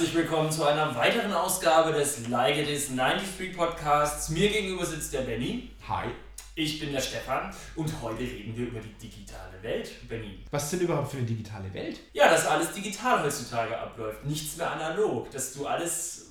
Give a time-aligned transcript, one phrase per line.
[0.00, 4.30] herzlich willkommen zu einer weiteren Ausgabe des Like It Is 93 Podcasts.
[4.30, 5.72] Mir gegenüber sitzt der Benny.
[5.86, 6.06] Hi.
[6.54, 10.38] Ich bin der Stefan und heute reden wir über die digitale Welt, Benny.
[10.50, 12.00] Was ist denn überhaupt für eine digitale Welt?
[12.14, 16.30] Ja, dass alles digital heutzutage abläuft, nichts mehr analog, dass du alles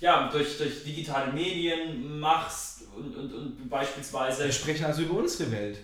[0.00, 4.44] ja, durch, durch digitale Medien machst und, und, und beispielsweise.
[4.44, 5.78] Wir sprechen also über unsere Welt.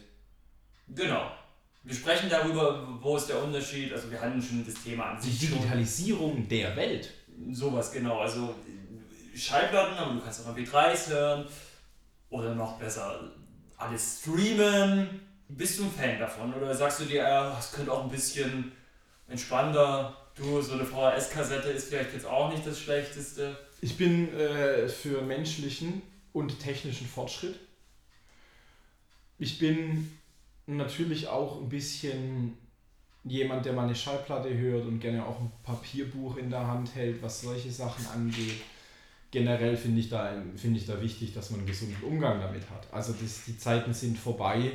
[0.88, 1.30] Genau.
[1.84, 3.92] Wir sprechen darüber, wo ist der Unterschied.
[3.92, 5.38] Also wir hatten schon das Thema an sich.
[5.38, 6.48] Die Digitalisierung schon.
[6.48, 7.10] der Welt.
[7.52, 8.18] Sowas, genau.
[8.18, 8.54] Also
[9.34, 11.46] Schallplatten, aber du kannst auch MP3s hören.
[12.30, 13.32] Oder noch besser,
[13.78, 15.20] alles streamen.
[15.48, 16.52] Bist du ein Fan davon?
[16.52, 18.73] Oder sagst du dir, es könnte auch ein bisschen
[19.29, 20.15] entspannter.
[20.34, 23.56] Du, so eine VHS-Kassette ist vielleicht jetzt auch nicht das Schlechteste.
[23.80, 27.59] Ich bin äh, für menschlichen und technischen Fortschritt.
[29.38, 30.12] Ich bin
[30.77, 32.57] natürlich auch ein bisschen
[33.24, 37.23] jemand, der mal eine Schallplatte hört und gerne auch ein Papierbuch in der Hand hält,
[37.23, 38.61] was solche Sachen angeht.
[39.30, 42.87] Generell finde ich, da, find ich da wichtig, dass man einen gesunden Umgang damit hat.
[42.93, 44.73] Also das, die Zeiten sind vorbei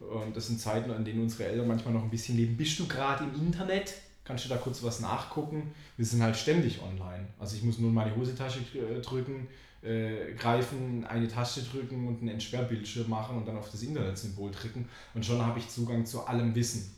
[0.00, 2.56] und das sind Zeiten, an denen unsere Eltern manchmal noch ein bisschen leben.
[2.56, 3.94] Bist du gerade im Internet?
[4.24, 5.74] Kannst du da kurz was nachgucken?
[5.96, 7.26] Wir sind halt ständig online.
[7.38, 9.48] Also ich muss nur in meine Hosentasche äh, drücken,
[9.82, 14.88] äh, greifen, eine Taste drücken und einen Entsperrbildschirm machen und dann auf das Internetsymbol drücken
[15.14, 16.94] und schon habe ich Zugang zu allem Wissen.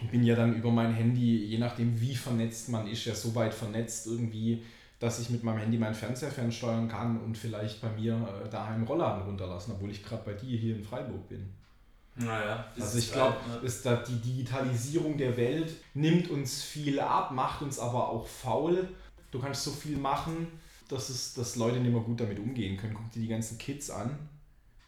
[0.00, 3.34] Und bin ja dann über mein Handy, je nachdem wie vernetzt man ist, ja so
[3.34, 4.62] weit vernetzt irgendwie,
[4.98, 8.84] dass ich mit meinem Handy meinen Fernseher fernsteuern kann und vielleicht bei mir äh, daheim
[8.84, 11.52] Rollladen runterlassen, obwohl ich gerade bei dir hier in Freiburg bin.
[12.16, 14.04] Naja, also ich glaube, ne?
[14.08, 18.88] die Digitalisierung der Welt nimmt uns viel ab, macht uns aber auch faul.
[19.30, 20.48] Du kannst so viel machen,
[20.88, 22.94] dass, es, dass Leute nicht mehr gut damit umgehen können.
[22.94, 24.18] Guck dir die ganzen Kids an.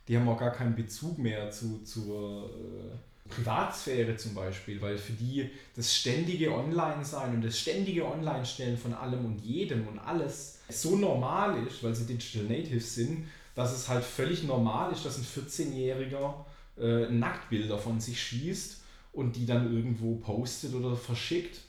[0.09, 5.13] Die haben auch gar keinen Bezug mehr zu, zur äh, Privatsphäre zum Beispiel, weil für
[5.13, 10.97] die das ständige Online-Sein und das ständige Online-Stellen von allem und jedem und alles so
[10.97, 15.25] normal ist, weil sie Digital Natives sind, dass es halt völlig normal ist, dass ein
[15.25, 16.35] 14-Jähriger
[16.79, 21.61] äh, Nacktbilder von sich schießt und die dann irgendwo postet oder verschickt.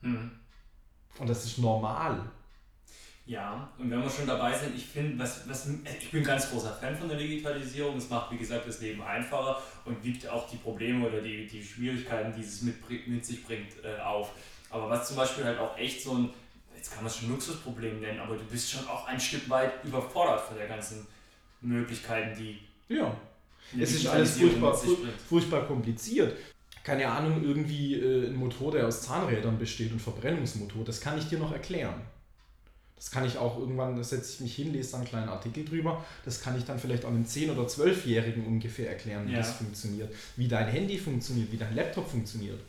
[0.00, 0.30] Mhm.
[1.18, 2.30] Und das ist normal.
[3.26, 5.66] Ja, und wenn wir schon dabei sind, ich finde, was, was,
[5.98, 7.96] ich bin ein ganz großer Fan von der Digitalisierung.
[7.96, 11.64] Es macht, wie gesagt, das Leben einfacher und wiegt auch die Probleme oder die, die
[11.64, 12.76] Schwierigkeiten, die es mit,
[13.08, 14.32] mit sich bringt, äh, auf.
[14.68, 16.30] Aber was zum Beispiel halt auch echt so ein,
[16.76, 19.82] jetzt kann man es schon Luxusproblem nennen, aber du bist schon auch ein Stück weit
[19.84, 21.06] überfordert von der ganzen
[21.62, 22.60] Möglichkeiten, die.
[22.88, 23.16] Ja.
[23.78, 24.78] Es ist alles furchtbar,
[25.28, 26.36] furchtbar kompliziert
[26.84, 31.26] keine Ahnung, irgendwie äh, ein Motor, der aus Zahnrädern besteht und Verbrennungsmotor, das kann ich
[31.28, 32.02] dir noch erklären.
[32.96, 35.64] Das kann ich auch irgendwann, da setze ich mich hin, lese dann einen kleinen Artikel
[35.64, 36.04] drüber.
[36.24, 39.38] Das kann ich dann vielleicht auch einem 10- oder 12-Jährigen ungefähr erklären, wie ja.
[39.38, 40.14] das funktioniert.
[40.36, 42.60] Wie dein Handy funktioniert, wie dein Laptop funktioniert.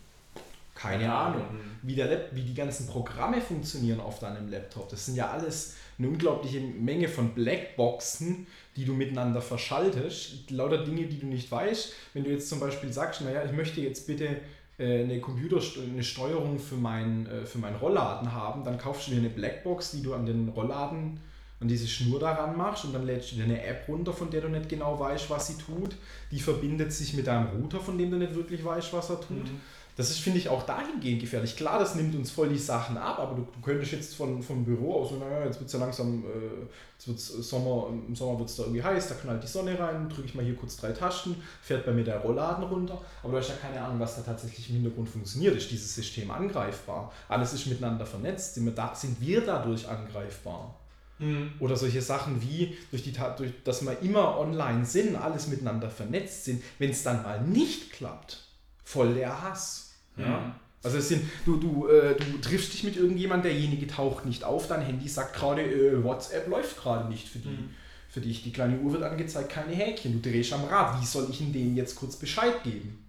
[0.76, 1.26] Keine ja.
[1.26, 1.44] Ahnung.
[1.82, 4.88] Wie, der Lab, wie die ganzen Programme funktionieren auf deinem Laptop.
[4.90, 10.50] Das sind ja alles eine unglaubliche Menge von Blackboxen, die du miteinander verschaltest.
[10.50, 11.94] Lauter Dinge, die du nicht weißt.
[12.12, 14.36] Wenn du jetzt zum Beispiel sagst, naja, ich möchte jetzt bitte
[14.78, 19.12] äh, eine Computer eine Steuerung für, mein, äh, für meinen Rollladen haben, dann kaufst du
[19.12, 21.18] dir eine Blackbox, die du an den Rollladen,
[21.58, 24.42] an diese Schnur daran machst und dann lädst du dir eine App runter, von der
[24.42, 25.96] du nicht genau weißt, was sie tut.
[26.30, 29.44] Die verbindet sich mit deinem Router, von dem du nicht wirklich weißt, was er tut.
[29.44, 29.60] Mhm.
[29.96, 31.56] Das ist, finde ich, auch dahingehend gefährlich.
[31.56, 34.62] Klar, das nimmt uns voll die Sachen ab, aber du, du könntest jetzt von, vom
[34.62, 36.66] Büro aus, naja, jetzt wird es ja langsam, äh,
[36.98, 40.06] jetzt wird's Sommer, im Sommer wird es da irgendwie heiß, da knallt die Sonne rein,
[40.10, 43.38] drücke ich mal hier kurz drei Tasten, fährt bei mir der Rollladen runter, aber du
[43.38, 45.56] hast ja keine Ahnung, was da tatsächlich im Hintergrund funktioniert.
[45.56, 47.10] Ist dieses System angreifbar?
[47.28, 50.74] Alles ist miteinander vernetzt, sind wir, da, sind wir dadurch angreifbar?
[51.18, 51.52] Mhm.
[51.58, 56.44] Oder solche Sachen wie, durch die, durch, dass wir immer online sind, alles miteinander vernetzt
[56.44, 58.44] sind, wenn es dann mal nicht klappt,
[58.84, 59.85] voll der Hass.
[60.16, 60.54] Ja.
[60.82, 64.68] Also es sind, du, du, äh, du triffst dich mit irgendjemandem, derjenige taucht nicht auf,
[64.68, 67.70] dein Handy sagt gerade, äh, WhatsApp läuft gerade nicht für, die, mhm.
[68.08, 68.44] für dich.
[68.44, 70.22] Die kleine Uhr wird angezeigt, keine Häkchen.
[70.22, 71.00] Du drehst am Rad.
[71.00, 73.04] Wie soll ich in dem jetzt kurz Bescheid geben?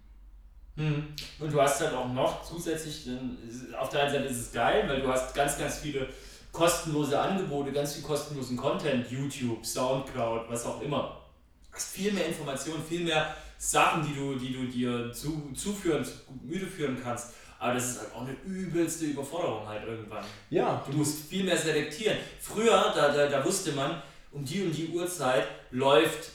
[0.74, 1.08] Mhm.
[1.38, 3.08] Und du hast dann auch noch zusätzlich,
[3.78, 6.08] auf der einen Seite ist es geil, weil du hast ganz, ganz viele
[6.50, 11.20] kostenlose Angebote, ganz viel kostenlosen Content, YouTube, Soundcloud, was auch immer.
[11.70, 16.04] Du hast viel mehr Informationen, viel mehr Sachen, die du, die du dir zu, zuführen,
[16.04, 16.12] zu,
[16.42, 17.34] müde führen kannst.
[17.58, 20.24] Aber das ist halt auch eine übelste Überforderung halt irgendwann.
[20.48, 20.84] Ja.
[20.88, 22.16] Du musst viel mehr selektieren.
[22.40, 24.00] Früher, da, da, da wusste man,
[24.30, 26.30] um die und die Uhrzeit läuft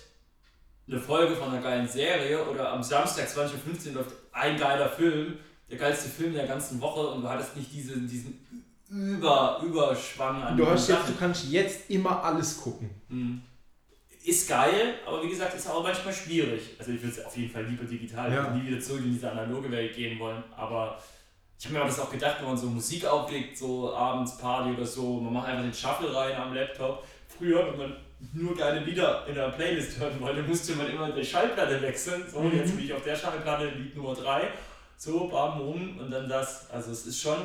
[0.85, 5.37] eine Folge von einer geilen Serie oder am Samstag 20.15 Uhr läuft ein geiler Film,
[5.69, 8.45] der geilste Film der ganzen Woche und du hattest nicht diese, diesen
[8.89, 12.89] Über, Überschwang an Du, hast jetzt, du kannst jetzt immer alles gucken.
[13.07, 13.41] Mhm
[14.23, 16.61] ist geil, aber wie gesagt, ist auch manchmal schwierig.
[16.79, 18.49] Also ich würde es auf jeden Fall lieber digital, ja.
[18.51, 20.97] nie wieder zurück in diese analoge Welt gehen wollen, aber
[21.59, 24.85] ich habe mir das auch gedacht, wenn man so Musik auflegt, so abends Party oder
[24.85, 27.05] so, man macht einfach den Shuffle rein am Laptop.
[27.27, 27.95] Früher, wenn man
[28.33, 32.23] nur geile Lieder in der Playlist hören wollte, musste man immer die Schallplatte wechseln.
[32.29, 32.57] So, mhm.
[32.57, 34.49] jetzt bin ich auf der Schallplatte, Lied Nummer 3.
[34.97, 36.69] So, bam, rum und dann das.
[36.69, 37.37] Also es ist schon,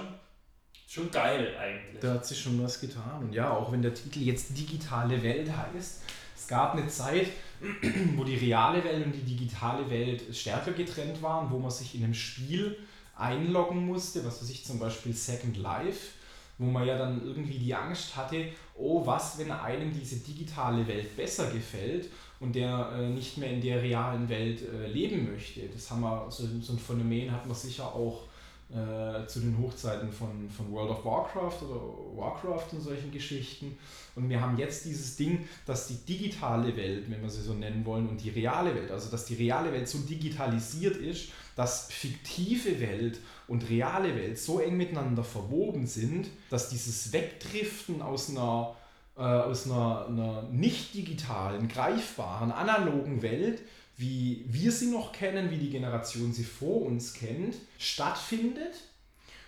[0.88, 2.00] schon geil eigentlich.
[2.00, 3.22] Da hat sich schon was getan.
[3.22, 6.02] Und ja, auch wenn der Titel jetzt digitale Welt heißt,
[6.38, 7.28] es gab eine Zeit,
[8.16, 12.04] wo die reale Welt und die digitale Welt stärker getrennt waren, wo man sich in
[12.04, 12.78] einem Spiel
[13.16, 16.12] einloggen musste, was weiß ich zum Beispiel Second Life,
[16.58, 21.16] wo man ja dann irgendwie die Angst hatte, oh was, wenn einem diese digitale Welt
[21.16, 22.08] besser gefällt
[22.38, 25.62] und der äh, nicht mehr in der realen Welt äh, leben möchte.
[25.68, 28.28] Das haben wir, so, so ein Phänomen hat man sicher auch
[28.70, 31.80] äh, zu den Hochzeiten von, von World of Warcraft oder
[32.20, 33.78] Warcraft und solchen Geschichten.
[34.14, 37.86] Und wir haben jetzt dieses Ding, dass die digitale Welt, wenn wir sie so nennen
[37.86, 42.78] wollen, und die reale Welt, also dass die reale Welt so digitalisiert ist, dass fiktive
[42.78, 48.76] Welt und reale Welt so eng miteinander verwoben sind, dass dieses Wegdriften aus einer,
[49.16, 53.62] äh, aus einer, einer nicht digitalen, greifbaren, analogen Welt
[53.98, 58.74] wie wir sie noch kennen, wie die Generation sie vor uns kennt, stattfindet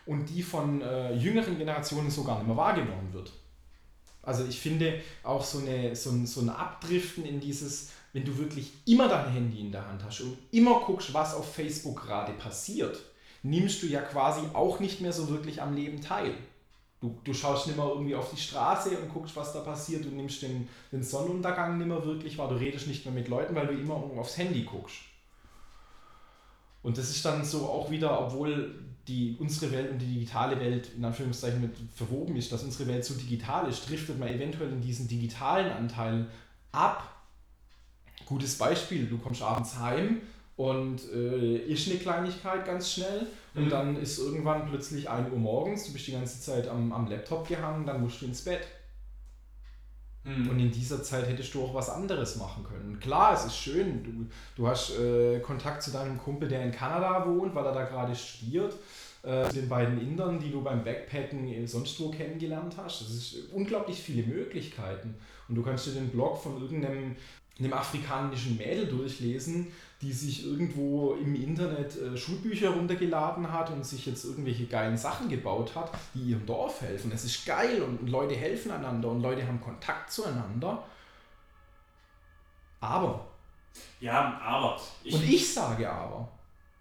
[0.06, 3.32] und die von äh, jüngeren Generationen so gar nicht mehr wahrgenommen wird.
[4.22, 8.36] Also ich finde auch so, eine, so, ein, so ein Abdriften in dieses, wenn du
[8.38, 12.32] wirklich immer dein Handy in der Hand hast und immer guckst, was auf Facebook gerade
[12.32, 13.00] passiert,
[13.44, 16.34] nimmst du ja quasi auch nicht mehr so wirklich am Leben teil.
[17.00, 20.04] Du, du schaust nicht mehr irgendwie auf die Straße und guckst, was da passiert.
[20.04, 22.48] Du nimmst den, den Sonnenuntergang nicht mehr wirklich wahr.
[22.48, 24.98] Du redest nicht mehr mit Leuten, weil du immer aufs Handy guckst.
[26.82, 28.74] Und das ist dann so auch wieder, obwohl
[29.08, 33.04] die, unsere Welt und die digitale Welt in Anführungszeichen mit verwoben ist, dass unsere Welt
[33.04, 36.26] so digital ist, driftet man eventuell in diesen digitalen Anteil
[36.72, 37.16] ab.
[38.26, 40.20] Gutes Beispiel, du kommst abends heim
[40.60, 43.70] und äh, ist eine Kleinigkeit ganz schnell und mhm.
[43.70, 47.48] dann ist irgendwann plötzlich 1 Uhr morgens, du bist die ganze Zeit am, am Laptop
[47.48, 48.60] gehangen, dann musst du ins Bett.
[50.24, 50.50] Mhm.
[50.50, 53.00] Und in dieser Zeit hättest du auch was anderes machen können.
[53.00, 57.26] Klar, es ist schön, du, du hast äh, Kontakt zu deinem Kumpel, der in Kanada
[57.26, 58.74] wohnt, weil er da gerade studiert.
[59.22, 63.02] Äh, zu den beiden Indern, die du beim Backpacken sonst wo kennengelernt hast.
[63.02, 65.14] Es ist unglaublich viele Möglichkeiten.
[65.48, 67.16] Und du kannst dir den Blog von irgendeinem
[67.60, 74.06] einem afrikanischen Mädel durchlesen, die sich irgendwo im Internet äh, Schulbücher runtergeladen hat und sich
[74.06, 77.12] jetzt irgendwelche geilen Sachen gebaut hat, die ihrem Dorf helfen.
[77.12, 80.82] Es ist geil und, und Leute helfen einander und Leute haben Kontakt zueinander.
[82.80, 83.26] Aber.
[84.00, 84.80] Ja, aber.
[85.04, 86.28] Ich und ich sage aber.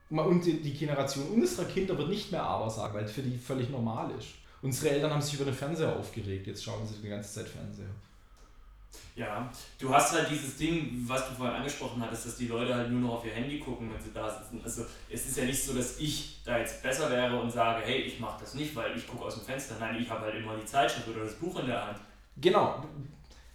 [0.10, 3.70] Und die Generation unserer Kinder wird nicht mehr aber sagen, weil es für die völlig
[3.70, 4.30] normal ist.
[4.62, 7.90] Unsere Eltern haben sich über den Fernseher aufgeregt, jetzt schauen sie die ganze Zeit Fernseher.
[9.16, 12.90] Ja, du hast halt dieses Ding, was du vorhin angesprochen hattest, dass die Leute halt
[12.90, 14.62] nur noch auf ihr Handy gucken, wenn sie da sitzen.
[14.64, 18.02] Also es ist ja nicht so, dass ich da jetzt besser wäre und sage, hey,
[18.02, 19.76] ich mache das nicht, weil ich gucke aus dem Fenster.
[19.78, 22.00] Nein, ich habe halt immer die Zeitschrift oder das Buch in der Hand.
[22.38, 22.84] Genau.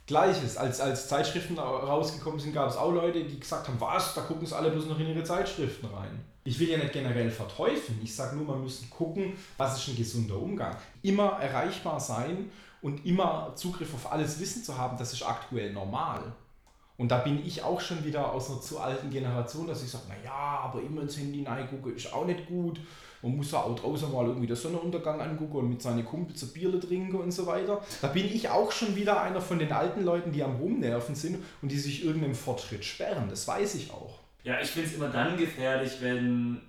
[0.07, 0.59] Gleiches.
[0.59, 4.47] Als, als Zeitschriften rausgekommen sind, gab es auch Leute, die gesagt haben, was, da gucken
[4.47, 6.23] sie alle bloß noch in ihre Zeitschriften rein.
[6.47, 7.99] Ich will ja nicht generell verteufeln.
[8.03, 10.77] Ich sage nur, man muss gucken, was ist ein gesunder Umgang.
[11.01, 12.51] Immer erreichbar sein
[12.85, 16.21] und immer Zugriff auf alles Wissen zu haben, das ist aktuell normal.
[16.99, 20.05] Und da bin ich auch schon wieder aus einer zu alten Generation, dass ich sage,
[20.07, 22.79] naja, aber immer ins Handy reingucken ist auch nicht gut.
[23.23, 26.53] Man muss ja auch draußen mal irgendwie den Sonnenuntergang angucken und mit seinen Kumpels ein
[26.53, 27.81] Bierle trinken und so weiter.
[28.03, 31.43] Da bin ich auch schon wieder einer von den alten Leuten, die am Rumnerven sind
[31.63, 33.31] und die sich irgendeinem Fortschritt sperren.
[33.31, 34.19] Das weiß ich auch.
[34.43, 36.61] Ja, ich finde es immer dann gefährlich, wenn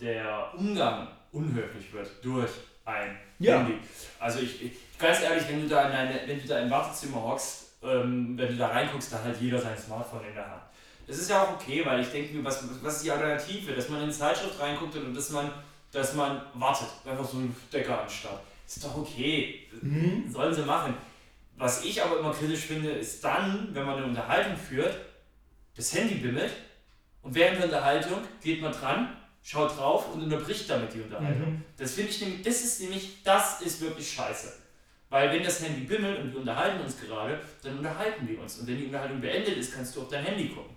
[0.00, 2.50] der Umgang unhöflich wird durch
[2.86, 3.58] ein ja.
[3.58, 3.74] Handy.
[4.18, 7.22] Also ich, ich, ganz ehrlich, wenn du da in deine, wenn du da im Wartezimmer
[7.22, 10.62] hockst, ähm, wenn du da reinguckst, da hat jeder sein Smartphone in der Hand.
[11.06, 13.72] Das ist ja auch okay, weil ich denke mir, was, was ist die Alternative?
[13.72, 15.50] Dass man in eine Zeitschrift reinguckt und dass man,
[15.90, 18.40] dass man wartet, einfach so einen Stecker anstatt.
[18.66, 19.66] Ist doch okay.
[19.80, 20.30] Mhm.
[20.30, 20.94] Sollen sie machen.
[21.56, 24.94] Was ich aber immer kritisch finde, ist dann, wenn man eine Unterhaltung führt,
[25.76, 26.52] das Handy bimmelt
[27.22, 31.54] und während der Unterhaltung geht man dran schaut drauf und unterbricht damit die Unterhaltung.
[31.54, 31.64] Mhm.
[31.76, 34.52] Das finde ich nämlich, das ist nämlich, das ist wirklich scheiße.
[35.10, 38.58] Weil wenn das Handy bimmelt und wir unterhalten uns gerade, dann unterhalten wir uns.
[38.58, 40.76] Und wenn die Unterhaltung beendet ist, kannst du auf dein Handy gucken.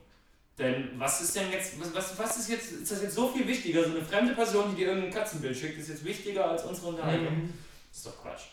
[0.57, 3.47] Denn was ist denn jetzt, was, was, was ist jetzt, ist das jetzt so viel
[3.47, 3.83] wichtiger?
[3.83, 7.43] So eine fremde Person, die dir irgendein Katzenbild schickt, ist jetzt wichtiger als unsere Unterhaltung.
[7.43, 7.53] Mhm.
[7.89, 8.43] Das ist doch Quatsch.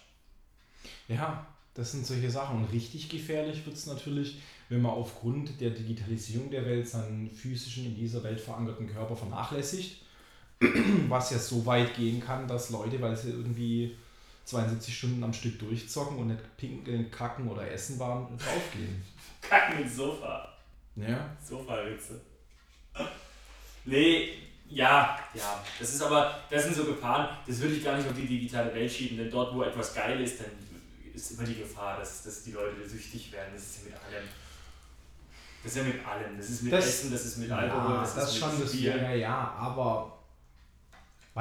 [1.09, 2.59] Ja, das sind solche Sachen.
[2.59, 7.87] Und richtig gefährlich wird es natürlich, wenn man aufgrund der Digitalisierung der Welt seinen physischen,
[7.87, 10.03] in dieser Welt verankerten Körper vernachlässigt.
[11.09, 13.97] Was ja so weit gehen kann, dass Leute, weil sie irgendwie
[14.51, 19.03] 72 Stunden am Stück durchzocken und nicht pinkeln, kacken oder essen waren, draufgehen.
[19.41, 20.49] Kacken ins Sofa.
[20.97, 21.37] Ja.
[21.43, 22.21] Sofa-Witze.
[23.85, 24.35] Nee,
[24.69, 25.65] Ja, ja.
[25.79, 28.75] Das ist aber, das sind so Gefahren, das würde ich gar nicht auf die digitale
[28.75, 30.51] Welt schieben, denn dort, wo etwas geil ist, dann
[31.15, 33.51] ist immer die Gefahr, dass, dass die Leute süchtig werden.
[33.55, 34.29] Das ist ja mit allem.
[35.63, 36.37] Das ist ja mit allem.
[36.37, 38.65] Das ist mit das, Essen, das ist mit Alkohol, ja, das, das ist schon mit
[38.65, 38.87] das Spiel.
[38.89, 40.20] Ja, ja, aber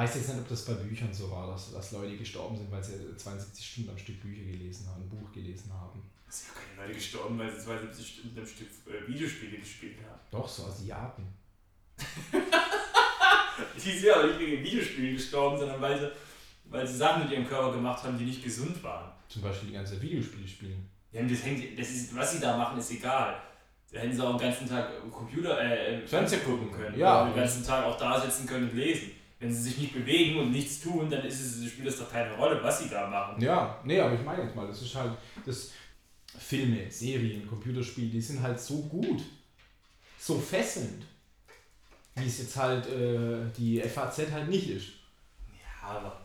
[0.00, 2.82] weiß jetzt nicht, ob das bei Büchern so war, dass, dass Leute gestorben sind, weil
[2.82, 6.02] sie 72 Stunden am Stück Bücher gelesen haben, ein Buch gelesen haben.
[6.26, 9.96] Es sind ja keine Leute gestorben, weil sie 72 Stunden am Stück äh, Videospiele gespielt
[10.08, 10.20] haben.
[10.30, 11.26] Doch, so Asiaten.
[13.76, 16.10] die sind ja auch nicht wegen Videospielen gestorben, sondern weil sie,
[16.64, 19.12] weil sie Sachen mit ihrem Körper gemacht haben, die nicht gesund waren.
[19.28, 20.88] Zum Beispiel die ganze Videospiele spielen.
[21.12, 23.42] Ja, das hängt, das ist, was sie da machen, ist egal.
[23.92, 26.96] Da hätten sie auch den ganzen Tag Computer, äh, Fernseher gucken können.
[26.96, 27.22] Ja.
[27.22, 29.19] Oder den ganzen Tag auch da sitzen können und lesen.
[29.40, 32.34] Wenn sie sich nicht bewegen und nichts tun, dann ist es, spielt es doch keine
[32.34, 33.42] Rolle, was sie da machen.
[33.42, 35.12] Ja, nee, aber ich meine jetzt mal, das ist halt,
[35.46, 35.70] das
[36.38, 39.22] Filme, Serien, Computerspiele, die sind halt so gut,
[40.18, 41.06] so fesselnd,
[42.16, 44.88] wie es jetzt halt äh, die FAZ halt nicht ist.
[45.48, 46.20] Ja, aber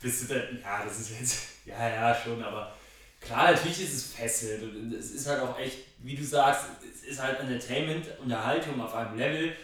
[0.00, 2.72] bist du denn, ja, das ist jetzt, ja, ja, schon, aber
[3.20, 7.02] klar, natürlich ist es fesselnd und es ist halt auch echt, wie du sagst, es
[7.02, 9.56] ist halt Entertainment, Unterhaltung auf einem Level,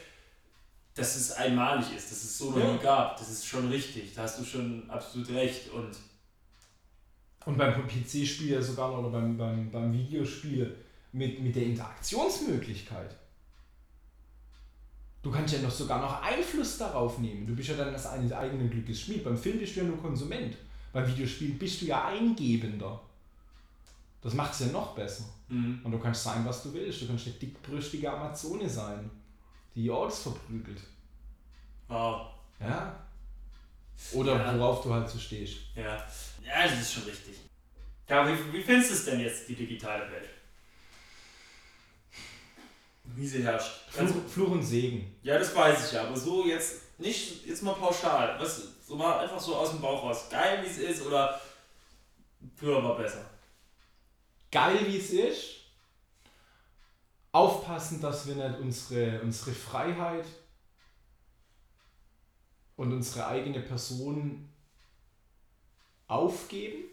[1.01, 2.73] dass es einmalig ist, dass es so noch ja.
[2.73, 3.17] nie gab.
[3.17, 5.71] Das ist schon richtig, da hast du schon absolut recht.
[5.71, 5.97] Und,
[7.47, 10.77] und beim PC-Spiel ja sogar noch oder beim, beim, beim Videospiel
[11.13, 13.17] mit, mit der Interaktionsmöglichkeit.
[15.23, 17.47] Du kannst ja noch sogar noch Einfluss darauf nehmen.
[17.47, 19.25] Du bist ja dann das eigene Glückes Schmied.
[19.25, 20.57] Beim Film bist du ja nur Konsument.
[20.93, 23.01] Beim Videospiel bist du ja Eingebender.
[24.23, 25.25] Das macht es ja noch besser.
[25.49, 25.81] Mhm.
[25.83, 27.03] Und du kannst sein, was du willst.
[27.03, 29.11] Du kannst eine dickbrüstige Amazone sein
[29.75, 30.81] die Orks verprügelt.
[31.89, 32.29] Wow.
[32.61, 32.95] Ja.
[34.13, 34.59] Oder ja.
[34.59, 35.57] worauf du halt so stehst.
[35.75, 35.97] Ja.
[36.45, 37.37] Ja, das ist schon richtig.
[38.09, 40.29] Ja, wie, wie findest du es denn jetzt, die digitale Welt?
[43.05, 43.89] Wie sie herrscht.
[43.89, 45.17] Fluch, Fluch und Segen.
[45.23, 48.39] Ja, das weiß ich ja, aber so jetzt nicht jetzt mal pauschal.
[48.39, 50.27] Was, so mal einfach so aus dem Bauch raus.
[50.31, 51.41] Geil, wie es ist oder
[52.57, 53.25] früher war besser?
[54.51, 55.60] Geil, wie es ist
[57.33, 60.27] aufpassen, dass wir nicht unsere, unsere Freiheit
[62.77, 64.49] und unsere eigene Person
[66.07, 66.85] aufgeben,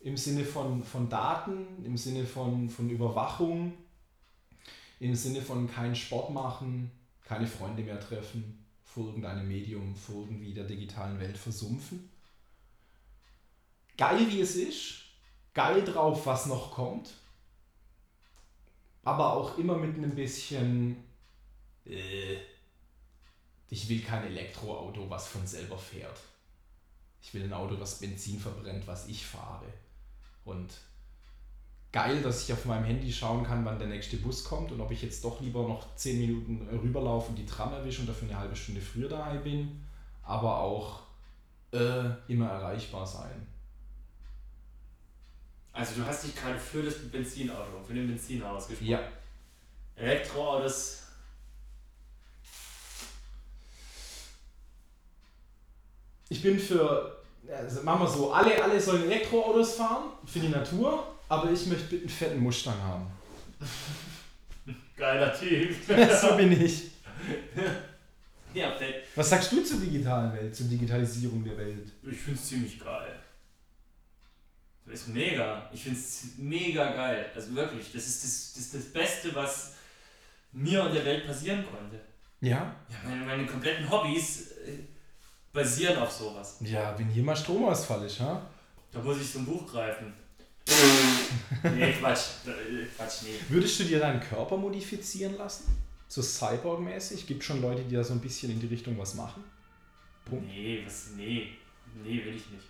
[0.00, 3.72] im Sinne von, von Daten, im Sinne von, von Überwachung,
[5.00, 6.90] im Sinne von keinen Sport machen,
[7.24, 12.10] keine Freunde mehr treffen, vor irgendeinem Medium, vor irgendwie der digitalen Welt versumpfen.
[13.96, 15.04] Geil wie es ist,
[15.54, 17.14] geil drauf, was noch kommt
[19.04, 20.96] aber auch immer mit einem bisschen,
[21.86, 22.36] äh,
[23.68, 26.18] ich will kein Elektroauto, was von selber fährt.
[27.20, 29.66] Ich will ein Auto, was Benzin verbrennt, was ich fahre.
[30.44, 30.74] Und
[31.92, 34.90] geil, dass ich auf meinem Handy schauen kann, wann der nächste Bus kommt und ob
[34.90, 38.38] ich jetzt doch lieber noch 10 Minuten rüberlaufe und die Tram erwische und dafür eine
[38.38, 39.84] halbe Stunde früher daheim bin.
[40.22, 41.00] Aber auch
[41.72, 43.46] äh, immer erreichbar sein.
[45.74, 48.90] Also du hast dich gerade für das Benzinauto, für den Benziner ausgesprochen.
[48.90, 49.00] Ja.
[49.96, 51.02] Elektroautos.
[56.28, 57.16] Ich bin für,
[57.48, 61.86] also machen wir so, alle, alle sollen Elektroautos fahren, für die Natur, aber ich möchte
[61.86, 63.06] bitte einen fetten Mustang haben.
[64.96, 65.74] Geiler Typ.
[66.20, 66.90] so bin ich.
[68.54, 68.72] Ja,
[69.16, 71.90] Was sagst du zur digitalen Welt, zur Digitalisierung der Welt?
[72.04, 73.23] Ich finde es ziemlich geil.
[74.86, 75.68] Das ist mega.
[75.72, 77.30] Ich finde es mega geil.
[77.34, 79.74] Also wirklich, das ist das, das das Beste, was
[80.52, 82.00] mir und der Welt passieren konnte.
[82.40, 82.76] Ja?
[82.90, 84.78] Ja, meine, meine kompletten Hobbys äh,
[85.52, 86.58] basieren auf sowas.
[86.60, 88.42] Ja, wenn hier mal Stromausfall ist, ha?
[88.92, 90.12] Da muss ich zum Buch greifen.
[91.76, 92.46] nee, Quatsch.
[92.46, 93.38] Äh, Quatsch, nee.
[93.48, 95.76] Würdest du dir deinen Körper modifizieren lassen?
[96.08, 97.26] So Cyborg-mäßig?
[97.26, 99.42] Gibt schon Leute, die da so ein bisschen in die Richtung was machen?
[100.24, 100.46] Punkt.
[100.46, 101.48] Nee, was, nee.
[102.02, 102.66] Nee, will ich nicht.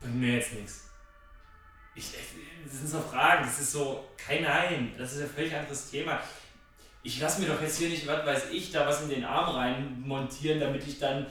[0.00, 0.88] Bringt mir jetzt nichts.
[1.94, 2.12] Ich,
[2.64, 6.20] das sind so Fragen, das ist so, kein Nein, das ist ein völlig anderes Thema.
[7.02, 9.54] Ich lasse mir doch jetzt hier nicht, was weiß ich, da was in den Arm
[9.54, 11.26] rein montieren, damit ich dann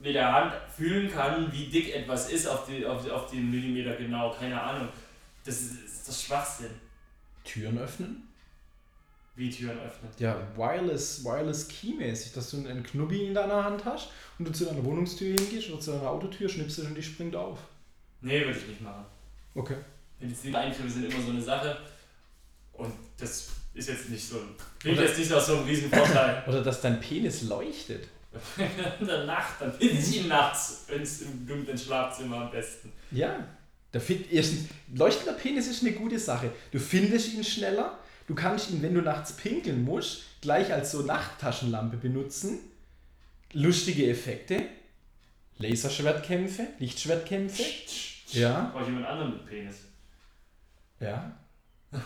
[0.00, 3.94] mit der Hand fühlen kann, wie dick etwas ist auf, die, auf, auf den Millimeter
[3.96, 4.88] genau, keine Ahnung.
[5.44, 6.70] Das ist, ist das Schwachsinn.
[7.44, 8.28] Türen öffnen?
[9.36, 10.10] Wie Türen öffnen?
[10.18, 14.64] Ja, Wireless, Wireless Key-mäßig, dass du einen Knubbi in deiner Hand hast und du zu
[14.64, 17.58] deiner Wohnungstür hingehst oder zu deiner Autotür schnippst und die springt auf.
[18.24, 19.04] Nee, würde ich nicht machen.
[19.54, 19.76] Okay.
[20.18, 21.76] Medizineingriffe sind immer so eine Sache
[22.72, 26.42] und das ist jetzt nicht so ein, klingt jetzt nicht aus so einem riesen Vorteil.
[26.48, 28.08] Oder dass dein Penis leuchtet.
[29.00, 32.92] in der Nacht, dann finde ich ihn nachts, wenn es im dunklen Schlafzimmer am besten.
[33.12, 33.46] Ja,
[33.92, 36.50] da find, erstens, leuchtender Penis ist eine gute Sache.
[36.72, 41.02] Du findest ihn schneller, Du kannst ihn, wenn du nachts pinkeln musst, gleich als so
[41.02, 42.58] Nachttaschenlampe benutzen.
[43.52, 44.62] Lustige Effekte.
[45.58, 47.62] Laserschwertkämpfe, Lichtschwertkämpfe.
[48.28, 48.70] Ja.
[48.72, 49.88] Brauche ich jemand anderen mit Penis?
[51.00, 51.36] Ja.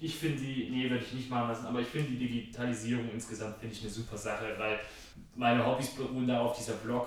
[0.00, 3.58] ich finde die, nee, werde ich nicht machen lassen, aber ich finde die Digitalisierung insgesamt
[3.58, 4.78] finde ich eine super Sache, weil
[5.34, 7.06] meine Hobbys beruhen darauf, dieser Blog,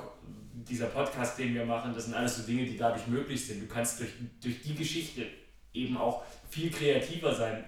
[0.53, 3.61] dieser Podcast, den wir machen, das sind alles so Dinge, die dadurch möglich sind.
[3.61, 5.25] Du kannst durch, durch die Geschichte
[5.73, 7.63] eben auch viel kreativer sein,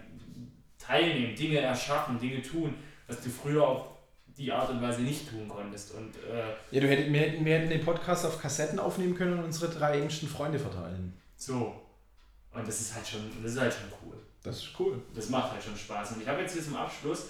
[0.77, 2.73] teilnehmen, Dinge erschaffen, Dinge tun,
[3.07, 3.92] was du früher auf
[4.37, 5.91] die Art und Weise nicht tun konntest.
[5.91, 9.39] Und, äh, ja, du hätt, wir, hätten, wir hätten den Podcast auf Kassetten aufnehmen können
[9.39, 11.13] und unsere drei engsten Freunde verteilen.
[11.35, 11.73] So.
[12.53, 14.17] Und das ist halt schon, das ist halt schon cool.
[14.43, 15.01] Das ist cool.
[15.15, 16.13] Das macht halt schon Spaß.
[16.13, 17.27] Und ich habe jetzt hier zum Abschluss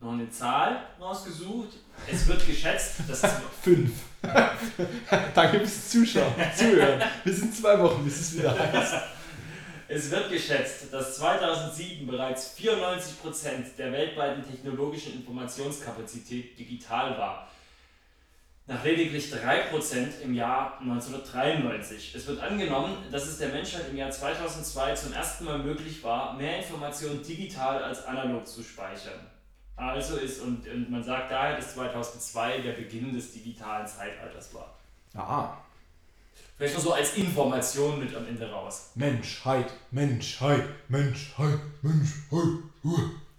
[0.00, 1.70] noch eine Zahl rausgesucht.
[2.10, 3.22] Es wird geschätzt, dass.
[3.62, 3.92] Fünf.
[5.34, 7.02] Danke fürs Zuschauen, Zuhören.
[7.24, 8.94] Bis in zwei Wochen, bis es wieder heißt.
[9.90, 17.48] Es wird geschätzt, dass 2007 bereits 94% der weltweiten technologischen Informationskapazität digital war.
[18.66, 22.14] Nach lediglich 3% im Jahr 1993.
[22.14, 26.34] Es wird angenommen, dass es der Menschheit im Jahr 2002 zum ersten Mal möglich war,
[26.34, 29.26] mehr Informationen digital als analog zu speichern.
[29.74, 34.76] Also ist, und, und man sagt daher, dass 2002 der Beginn des digitalen Zeitalters war.
[35.14, 35.56] Ah.
[36.58, 38.90] Vielleicht noch so als Information mit am Ende raus.
[38.96, 42.58] Menschheit, Menschheit, Menschheit, Menschheit.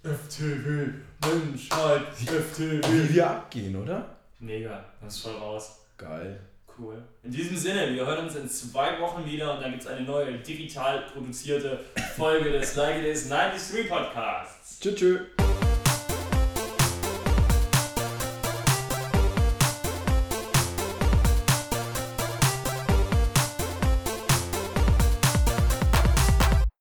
[0.02, 0.88] FTW,
[1.22, 2.82] Menschheit, FTW.
[2.82, 4.16] Wie wir abgehen, oder?
[4.40, 5.80] Mega, das ist voll raus.
[5.98, 6.40] Geil.
[6.78, 7.04] Cool.
[7.22, 10.06] In diesem Sinne, wir hören uns in zwei Wochen wieder und dann gibt es eine
[10.06, 11.78] neue digital produzierte
[12.16, 14.80] Folge des Like It Is 93 Podcasts.
[14.80, 14.96] Tschüss.
[14.96, 15.20] tschüss.